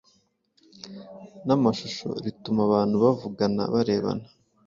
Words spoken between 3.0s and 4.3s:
bavugana barebana